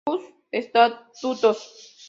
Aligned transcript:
Sus 0.07 0.21
Estatutos. 0.51 1.95